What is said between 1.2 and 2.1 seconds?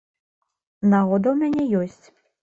ў мяне ёсць.